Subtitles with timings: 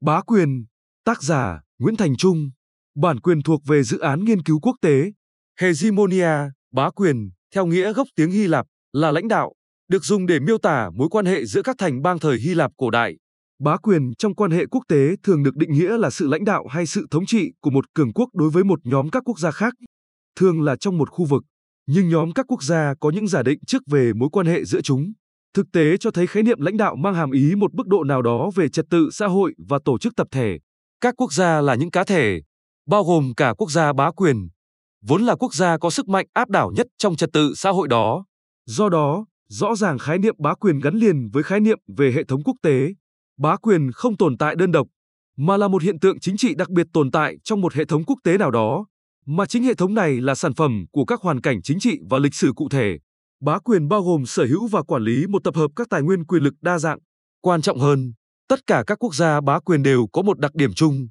[0.00, 0.64] Bá quyền,
[1.04, 2.50] tác giả Nguyễn Thành Trung.
[2.96, 5.12] Bản quyền thuộc về dự án nghiên cứu quốc tế.
[5.60, 9.52] Hegemonia, bá quyền, theo nghĩa gốc tiếng Hy Lạp, là lãnh đạo,
[9.88, 12.72] được dùng để miêu tả mối quan hệ giữa các thành bang thời Hy Lạp
[12.76, 13.16] cổ đại.
[13.58, 16.66] Bá quyền trong quan hệ quốc tế thường được định nghĩa là sự lãnh đạo
[16.70, 19.50] hay sự thống trị của một cường quốc đối với một nhóm các quốc gia
[19.50, 19.74] khác,
[20.36, 21.42] thường là trong một khu vực,
[21.86, 24.80] nhưng nhóm các quốc gia có những giả định trước về mối quan hệ giữa
[24.80, 25.12] chúng.
[25.54, 28.22] Thực tế cho thấy khái niệm lãnh đạo mang hàm ý một mức độ nào
[28.22, 30.58] đó về trật tự xã hội và tổ chức tập thể.
[31.00, 32.40] Các quốc gia là những cá thể,
[32.86, 34.48] bao gồm cả quốc gia bá quyền,
[35.02, 37.88] vốn là quốc gia có sức mạnh áp đảo nhất trong trật tự xã hội
[37.88, 38.24] đó.
[38.66, 42.24] Do đó, rõ ràng khái niệm bá quyền gắn liền với khái niệm về hệ
[42.24, 42.88] thống quốc tế.
[43.38, 44.86] Bá quyền không tồn tại đơn độc,
[45.36, 48.04] mà là một hiện tượng chính trị đặc biệt tồn tại trong một hệ thống
[48.04, 48.86] quốc tế nào đó,
[49.26, 52.18] mà chính hệ thống này là sản phẩm của các hoàn cảnh chính trị và
[52.18, 52.98] lịch sử cụ thể.
[53.40, 56.24] Bá quyền bao gồm sở hữu và quản lý một tập hợp các tài nguyên
[56.24, 56.98] quyền lực đa dạng.
[57.40, 58.12] Quan trọng hơn,
[58.48, 61.08] tất cả các quốc gia bá quyền đều có một đặc điểm chung.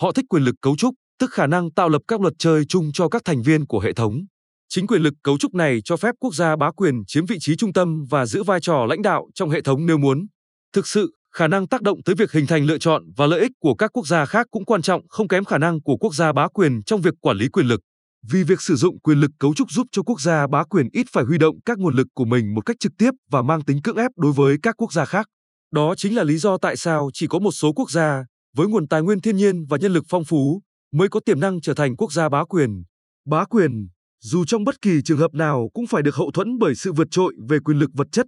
[0.00, 2.90] Họ thích quyền lực cấu trúc, tức khả năng tạo lập các luật chơi chung
[2.92, 4.20] cho các thành viên của hệ thống.
[4.68, 7.56] Chính quyền lực cấu trúc này cho phép quốc gia bá quyền chiếm vị trí
[7.56, 10.26] trung tâm và giữ vai trò lãnh đạo trong hệ thống nếu muốn.
[10.72, 13.52] Thực sự, khả năng tác động tới việc hình thành lựa chọn và lợi ích
[13.60, 16.32] của các quốc gia khác cũng quan trọng không kém khả năng của quốc gia
[16.32, 17.80] bá quyền trong việc quản lý quyền lực.
[18.22, 21.06] Vì việc sử dụng quyền lực cấu trúc giúp cho quốc gia bá quyền ít
[21.12, 23.82] phải huy động các nguồn lực của mình một cách trực tiếp và mang tính
[23.82, 25.26] cưỡng ép đối với các quốc gia khác.
[25.72, 28.24] Đó chính là lý do tại sao chỉ có một số quốc gia
[28.56, 31.60] với nguồn tài nguyên thiên nhiên và nhân lực phong phú mới có tiềm năng
[31.60, 32.82] trở thành quốc gia bá quyền.
[33.26, 33.88] Bá quyền,
[34.22, 37.08] dù trong bất kỳ trường hợp nào cũng phải được hậu thuẫn bởi sự vượt
[37.10, 38.26] trội về quyền lực vật chất.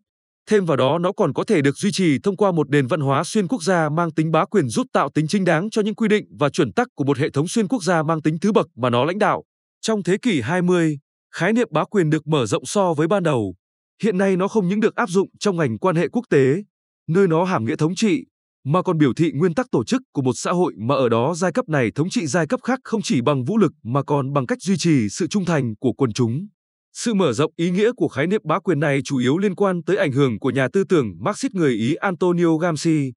[0.50, 3.00] Thêm vào đó nó còn có thể được duy trì thông qua một nền văn
[3.00, 5.94] hóa xuyên quốc gia mang tính bá quyền giúp tạo tính chính đáng cho những
[5.94, 8.52] quy định và chuẩn tắc của một hệ thống xuyên quốc gia mang tính thứ
[8.52, 9.42] bậc mà nó lãnh đạo.
[9.80, 10.98] Trong thế kỷ 20,
[11.34, 13.54] khái niệm bá quyền được mở rộng so với ban đầu.
[14.02, 16.62] Hiện nay nó không những được áp dụng trong ngành quan hệ quốc tế,
[17.08, 18.24] nơi nó hàm nghĩa thống trị,
[18.64, 21.34] mà còn biểu thị nguyên tắc tổ chức của một xã hội mà ở đó
[21.34, 24.32] giai cấp này thống trị giai cấp khác không chỉ bằng vũ lực mà còn
[24.32, 26.46] bằng cách duy trì sự trung thành của quần chúng.
[26.92, 29.82] Sự mở rộng ý nghĩa của khái niệm bá quyền này chủ yếu liên quan
[29.86, 33.12] tới ảnh hưởng của nhà tư tưởng Marxist người Ý Antonio Gramsci,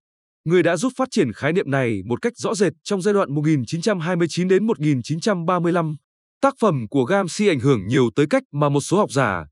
[0.45, 3.35] người đã giúp phát triển khái niệm này một cách rõ rệt trong giai đoạn
[3.35, 5.95] 1929 đến 1935.
[6.43, 9.45] Tác phẩm của Gramsci ảnh hưởng nhiều tới cách mà một số học giả,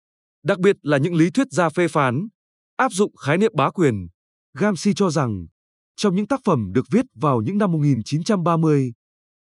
[0.44, 2.28] đặc biệt là những lý thuyết gia phê phán,
[2.78, 4.07] áp dụng khái niệm bá quyền.
[4.57, 5.46] Gramsci cho rằng,
[5.96, 8.91] trong những tác phẩm được viết vào những năm 1930,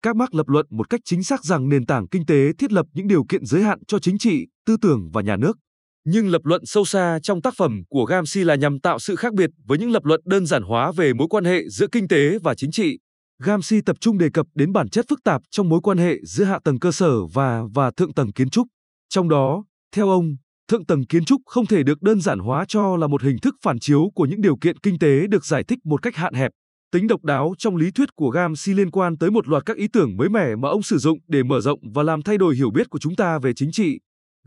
[0.02, 2.86] các Marx lập luận một cách chính xác rằng nền tảng kinh tế thiết lập
[2.92, 5.58] những điều kiện giới hạn cho chính trị, tư tưởng và nhà nước.
[6.04, 9.34] Nhưng lập luận sâu xa trong tác phẩm của Gramsci là nhằm tạo sự khác
[9.34, 12.38] biệt với những lập luận đơn giản hóa về mối quan hệ giữa kinh tế
[12.38, 12.98] và chính trị.
[13.42, 16.44] Gamsi tập trung đề cập đến bản chất phức tạp trong mối quan hệ giữa
[16.44, 18.66] hạ tầng cơ sở và và thượng tầng kiến trúc.
[19.08, 19.64] Trong đó,
[19.96, 20.36] theo ông,
[20.68, 23.54] thượng tầng kiến trúc không thể được đơn giản hóa cho là một hình thức
[23.62, 26.50] phản chiếu của những điều kiện kinh tế được giải thích một cách hạn hẹp.
[26.92, 29.86] Tính độc đáo trong lý thuyết của Gamsi liên quan tới một loạt các ý
[29.92, 32.70] tưởng mới mẻ mà ông sử dụng để mở rộng và làm thay đổi hiểu
[32.70, 33.98] biết của chúng ta về chính trị.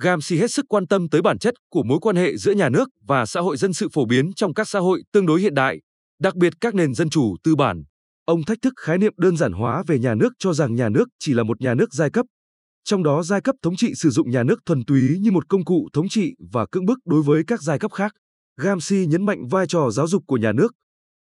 [0.01, 2.90] Gamsi hết sức quan tâm tới bản chất của mối quan hệ giữa nhà nước
[3.07, 5.80] và xã hội dân sự phổ biến trong các xã hội tương đối hiện đại,
[6.22, 7.84] đặc biệt các nền dân chủ tư bản.
[8.31, 11.06] Ông thách thức khái niệm đơn giản hóa về nhà nước cho rằng nhà nước
[11.19, 12.25] chỉ là một nhà nước giai cấp.
[12.84, 15.66] Trong đó giai cấp thống trị sử dụng nhà nước thuần túy như một công
[15.66, 18.14] cụ thống trị và cưỡng bức đối với các giai cấp khác.
[18.62, 20.72] Gamsi nhấn mạnh vai trò giáo dục của nhà nước,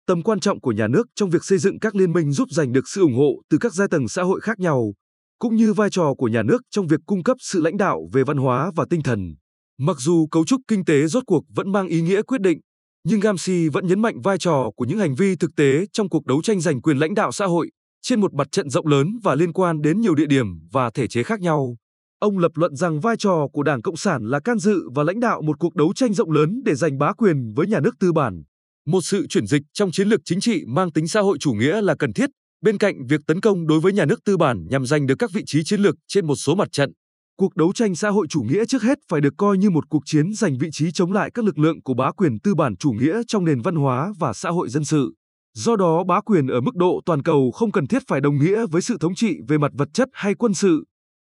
[0.08, 2.72] tầm quan trọng của nhà nước trong việc xây dựng các liên minh giúp giành
[2.72, 4.94] được sự ủng hộ từ các giai tầng xã hội khác nhau,
[5.40, 8.24] cũng như vai trò của nhà nước trong việc cung cấp sự lãnh đạo về
[8.24, 9.36] văn hóa và tinh thần.
[9.80, 12.60] Mặc dù cấu trúc kinh tế rốt cuộc vẫn mang ý nghĩa quyết định,
[13.04, 16.26] nhưng Gamsi vẫn nhấn mạnh vai trò của những hành vi thực tế trong cuộc
[16.26, 17.70] đấu tranh giành quyền lãnh đạo xã hội
[18.02, 21.08] trên một mặt trận rộng lớn và liên quan đến nhiều địa điểm và thể
[21.08, 21.76] chế khác nhau.
[22.20, 25.20] Ông lập luận rằng vai trò của Đảng Cộng sản là can dự và lãnh
[25.20, 28.12] đạo một cuộc đấu tranh rộng lớn để giành bá quyền với nhà nước tư
[28.12, 28.44] bản.
[28.86, 31.82] Một sự chuyển dịch trong chiến lược chính trị mang tính xã hội chủ nghĩa
[31.82, 32.30] là cần thiết,
[32.62, 35.32] bên cạnh việc tấn công đối với nhà nước tư bản nhằm giành được các
[35.34, 36.92] vị trí chiến lược trên một số mặt trận.
[37.40, 40.04] Cuộc đấu tranh xã hội chủ nghĩa trước hết phải được coi như một cuộc
[40.06, 42.92] chiến giành vị trí chống lại các lực lượng của bá quyền tư bản chủ
[42.92, 45.14] nghĩa trong nền văn hóa và xã hội dân sự.
[45.54, 48.66] Do đó bá quyền ở mức độ toàn cầu không cần thiết phải đồng nghĩa
[48.72, 50.84] với sự thống trị về mặt vật chất hay quân sự,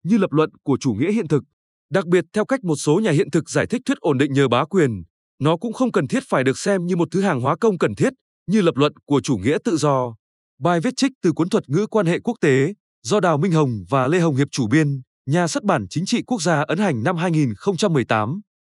[0.03, 1.43] như lập luận của chủ nghĩa hiện thực.
[1.91, 4.47] Đặc biệt theo cách một số nhà hiện thực giải thích thuyết ổn định nhờ
[4.47, 5.03] bá quyền,
[5.39, 7.95] nó cũng không cần thiết phải được xem như một thứ hàng hóa công cần
[7.95, 8.13] thiết,
[8.51, 10.15] như lập luận của chủ nghĩa tự do.
[10.59, 12.73] Bài viết trích từ cuốn thuật ngữ quan hệ quốc tế
[13.03, 16.21] do Đào Minh Hồng và Lê Hồng Hiệp chủ biên, nhà xuất bản chính trị
[16.27, 18.41] quốc gia ấn hành năm 2018.